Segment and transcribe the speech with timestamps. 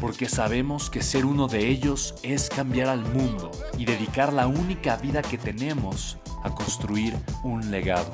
[0.00, 4.96] porque sabemos que ser uno de ellos es cambiar al mundo y dedicar la única
[4.96, 8.10] vida que tenemos a construir un legado.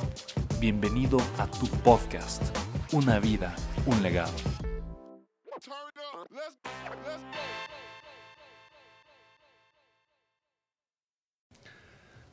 [0.60, 2.42] Bienvenido a tu podcast,
[2.92, 3.54] Una vida,
[3.86, 4.32] un legado.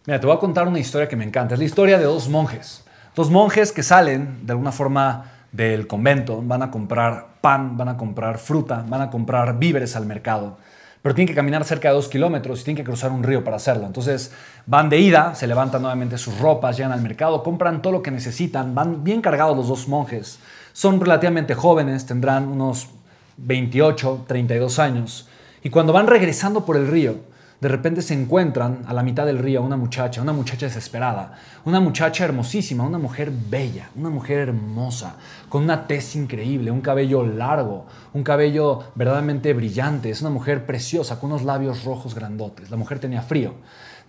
[0.05, 1.53] Mira, te voy a contar una historia que me encanta.
[1.53, 2.83] Es la historia de dos monjes.
[3.15, 7.97] Dos monjes que salen de alguna forma del convento, van a comprar pan, van a
[7.97, 10.57] comprar fruta, van a comprar víveres al mercado,
[11.01, 13.55] pero tienen que caminar cerca de dos kilómetros y tienen que cruzar un río para
[13.55, 13.85] hacerlo.
[13.85, 14.33] Entonces
[14.65, 18.11] van de ida, se levantan nuevamente sus ropas, llegan al mercado, compran todo lo que
[18.11, 20.39] necesitan, van bien cargados los dos monjes,
[20.73, 22.89] son relativamente jóvenes, tendrán unos
[23.37, 25.29] 28, 32 años,
[25.63, 27.15] y cuando van regresando por el río,
[27.61, 31.33] de repente se encuentran a la mitad del río una muchacha, una muchacha desesperada,
[31.65, 35.15] una muchacha hermosísima, una mujer bella, una mujer hermosa,
[35.49, 41.19] con una tez increíble, un cabello largo, un cabello verdaderamente brillante, es una mujer preciosa,
[41.19, 42.71] con unos labios rojos grandotes.
[42.71, 43.55] La mujer tenía frío.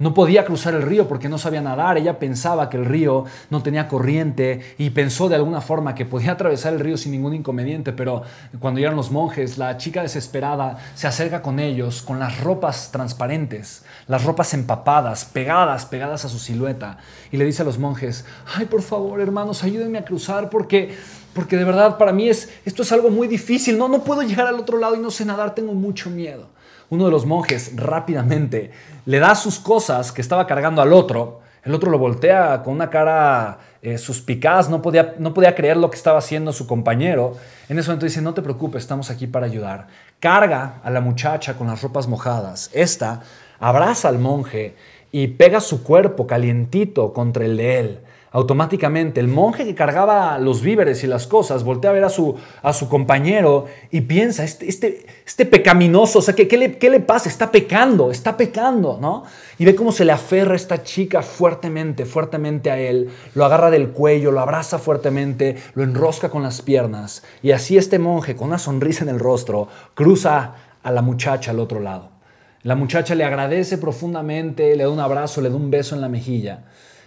[0.00, 1.98] No podía cruzar el río porque no sabía nadar.
[1.98, 6.32] Ella pensaba que el río no tenía corriente y pensó de alguna forma que podía
[6.32, 7.92] atravesar el río sin ningún inconveniente.
[7.92, 8.22] Pero
[8.60, 13.84] cuando llegan los monjes, la chica desesperada se acerca con ellos con las ropas transparentes,
[14.06, 16.96] las ropas empapadas, pegadas, pegadas a su silueta.
[17.30, 18.24] Y le dice a los monjes,
[18.56, 20.96] ay, por favor, hermanos, ayúdenme a cruzar porque
[21.34, 23.76] porque de verdad para mí es, esto es algo muy difícil.
[23.76, 26.48] No, no puedo llegar al otro lado y no sé nadar, tengo mucho miedo
[26.90, 28.70] uno de los monjes rápidamente
[29.06, 31.40] le da sus cosas que estaba cargando al otro.
[31.64, 35.90] El otro lo voltea con una cara eh, suspicaz, no podía, no podía creer lo
[35.90, 37.34] que estaba haciendo su compañero.
[37.68, 39.86] En ese momento dice, no te preocupes, estamos aquí para ayudar.
[40.18, 42.70] Carga a la muchacha con las ropas mojadas.
[42.72, 43.22] Esta
[43.58, 44.74] abraza al monje
[45.12, 47.98] y pega su cuerpo calientito contra el de él
[48.32, 52.36] automáticamente el monje que cargaba los víveres y las cosas voltea a ver a su,
[52.62, 56.90] a su compañero y piensa, este, este, este pecaminoso, o sea, ¿qué, qué, le, ¿qué
[56.90, 57.28] le pasa?
[57.28, 59.24] Está pecando, está pecando, ¿no?
[59.58, 63.90] Y ve cómo se le aferra esta chica fuertemente, fuertemente a él, lo agarra del
[63.90, 67.24] cuello, lo abraza fuertemente, lo enrosca con las piernas.
[67.42, 71.58] Y así este monje, con una sonrisa en el rostro, cruza a la muchacha al
[71.58, 72.19] otro lado.
[72.62, 76.08] La muchacha le agradece profundamente, le da un abrazo, le da un beso en la
[76.08, 76.64] mejilla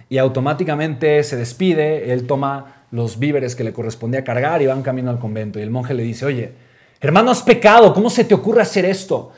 [0.10, 5.10] y automáticamente se despide, él toma los víveres que le correspondía cargar y van camino
[5.10, 5.58] al convento.
[5.58, 6.54] Y el monje le dice, oye,
[7.02, 9.32] hermano, has pecado, ¿cómo se te ocurre hacer esto?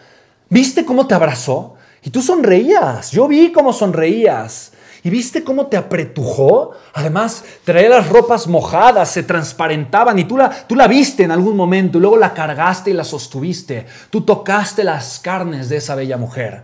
[0.49, 1.75] ¿Viste cómo te abrazó?
[2.03, 4.73] Y tú sonreías, yo vi cómo sonreías.
[5.05, 6.71] ¿Y viste cómo te apretujó?
[6.95, 11.55] Además, traía las ropas mojadas, se transparentaban y tú la, tú la viste en algún
[11.55, 13.85] momento y luego la cargaste y la sostuviste.
[14.09, 16.63] Tú tocaste las carnes de esa bella mujer.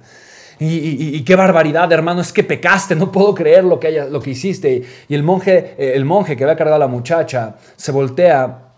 [0.60, 4.82] Y, qué barbaridad, hermano, es que pecaste, no puedo creer lo que, haya, lo hiciste.
[5.08, 8.70] Y el monje, eh, el monje que había cargado a la muchacha se voltea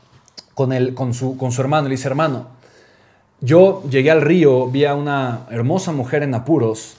[0.53, 2.47] con, su, con su hermano y le dice, hermano,
[3.40, 6.97] yo llegué al río, vi a una hermosa mujer en apuros,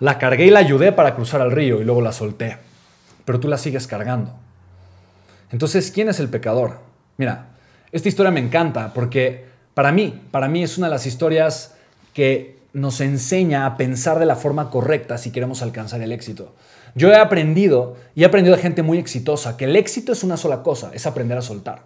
[0.00, 2.58] la cargué y la ayudé para cruzar al río y luego la solté,
[3.24, 4.32] pero tú la sigues cargando.
[5.50, 6.78] Entonces, ¿quién es el pecador?
[7.16, 7.46] Mira,
[7.92, 11.74] esta historia me encanta porque para mí, para mí es una de las historias
[12.12, 16.54] que nos enseña a pensar de la forma correcta si queremos alcanzar el éxito.
[16.94, 20.36] Yo he aprendido, y he aprendido de gente muy exitosa, que el éxito es una
[20.36, 21.82] sola cosa, es aprender a soltar.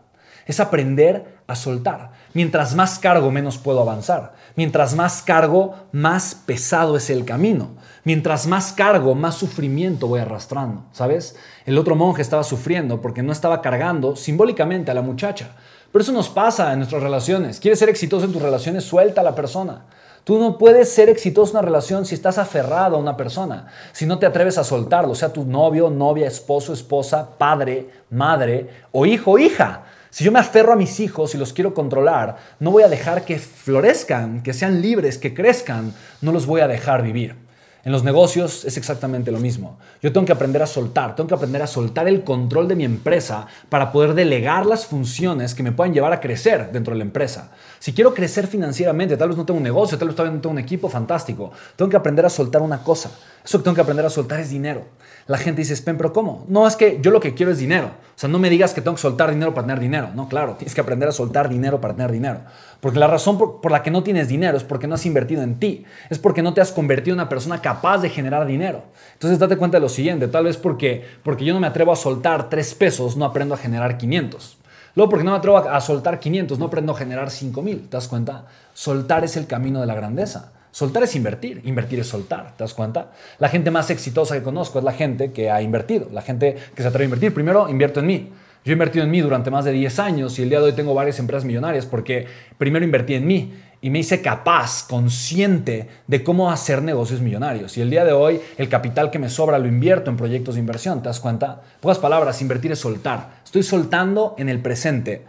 [0.47, 2.13] Es aprender a soltar.
[2.33, 4.35] Mientras más cargo, menos puedo avanzar.
[4.57, 7.71] Mientras más cargo, más pesado es el camino.
[8.05, 10.85] Mientras más cargo, más sufrimiento voy arrastrando.
[10.93, 11.37] ¿Sabes?
[11.67, 15.51] El otro monje estaba sufriendo porque no estaba cargando simbólicamente a la muchacha.
[15.93, 17.59] Pero eso nos pasa en nuestras relaciones.
[17.59, 18.85] ¿Quieres ser exitoso en tus relaciones?
[18.85, 19.87] Suelta a la persona.
[20.25, 24.05] Tú no puedes ser exitoso en una relación si estás aferrado a una persona, si
[24.05, 29.39] no te atreves a soltarlo, sea tu novio, novia, esposo, esposa, padre, madre o hijo
[29.39, 29.85] hija.
[30.11, 33.25] Si yo me aferro a mis hijos y los quiero controlar, no voy a dejar
[33.25, 37.37] que florezcan, que sean libres, que crezcan, no los voy a dejar vivir.
[37.83, 39.79] En los negocios es exactamente lo mismo.
[40.03, 42.85] Yo tengo que aprender a soltar, tengo que aprender a soltar el control de mi
[42.85, 47.05] empresa para poder delegar las funciones que me puedan llevar a crecer dentro de la
[47.05, 47.53] empresa.
[47.79, 50.53] Si quiero crecer financieramente, tal vez no tengo un negocio, tal vez todavía no tengo
[50.53, 53.13] un equipo fantástico, tengo que aprender a soltar una cosa.
[53.51, 54.85] Eso que tengo que aprender a soltar es dinero.
[55.27, 56.45] La gente dice, Spen, pero ¿cómo?
[56.47, 57.89] No, es que yo lo que quiero es dinero.
[57.89, 60.11] O sea, no me digas que tengo que soltar dinero para tener dinero.
[60.15, 62.43] No, claro, tienes que aprender a soltar dinero para tener dinero.
[62.79, 65.59] Porque la razón por, la que no tienes dinero es porque no has invertido en
[65.59, 65.85] ti.
[66.11, 68.85] Es porque no te has convertido en una persona capaz de generar dinero.
[69.15, 70.29] Entonces, date cuenta de lo siguiente.
[70.29, 73.59] Tal vez porque, porque yo no me atrevo a soltar 3 pesos, no aprendo a
[73.59, 74.59] generar 500.
[74.95, 77.89] Luego, porque no me atrevo a soltar 500, no aprendo a generar 5000.
[77.89, 78.45] ¿Te das cuenta?
[78.75, 80.53] Soltar es el camino de la grandeza.
[80.71, 83.11] Soltar es invertir, invertir es soltar, ¿te das cuenta?
[83.39, 86.83] La gente más exitosa que conozco es la gente que ha invertido, la gente que
[86.83, 87.35] se atreve a invertir.
[87.35, 88.31] Primero, invierto en mí.
[88.63, 90.73] Yo he invertido en mí durante más de 10 años y el día de hoy
[90.73, 92.27] tengo varias empresas millonarias porque
[92.59, 97.79] primero invertí en mí y me hice capaz, consciente de cómo hacer negocios millonarios.
[97.79, 100.61] Y el día de hoy el capital que me sobra lo invierto en proyectos de
[100.61, 101.63] inversión, ¿te das cuenta?
[101.81, 103.41] Pocas palabras, invertir es soltar.
[103.43, 105.25] Estoy soltando en el presente,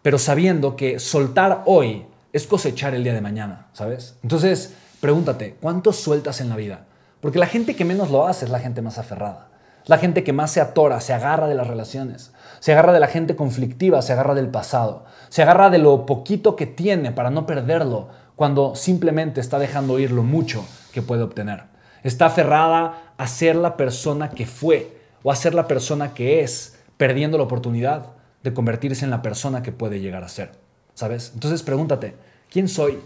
[0.00, 4.16] pero sabiendo que soltar hoy es cosechar el día de mañana, ¿sabes?
[4.22, 6.86] Entonces, pregúntate, ¿cuánto sueltas en la vida?
[7.20, 9.48] Porque la gente que menos lo hace es la gente más aferrada.
[9.86, 13.06] La gente que más se atora, se agarra de las relaciones, se agarra de la
[13.06, 17.46] gente conflictiva, se agarra del pasado, se agarra de lo poquito que tiene para no
[17.46, 21.64] perderlo cuando simplemente está dejando ir lo mucho que puede obtener.
[22.02, 26.78] Está aferrada a ser la persona que fue o a ser la persona que es,
[26.98, 28.08] perdiendo la oportunidad
[28.42, 30.67] de convertirse en la persona que puede llegar a ser.
[30.98, 31.30] ¿Sabes?
[31.32, 32.16] Entonces pregúntate,
[32.50, 32.98] ¿quién soy?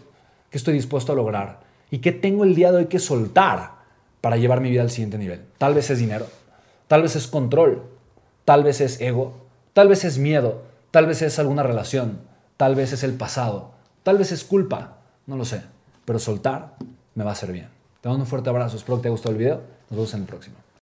[0.49, 1.61] ¿Qué estoy dispuesto a lograr?
[1.91, 3.73] ¿Y qué tengo el día de hoy que soltar
[4.23, 5.45] para llevar mi vida al siguiente nivel?
[5.59, 6.27] Tal vez es dinero,
[6.89, 7.83] tal vez es control,
[8.47, 9.35] tal vez es ego,
[9.75, 12.21] tal vez es miedo, tal vez es alguna relación,
[12.57, 13.73] tal vez es el pasado,
[14.05, 14.97] tal vez es culpa,
[15.27, 15.61] no lo sé.
[16.07, 16.77] Pero soltar
[17.15, 17.69] me va a hacer bien.
[18.01, 19.61] Te mando un fuerte abrazo, espero que te haya gustado el video.
[19.91, 20.57] Nos vemos en el próximo.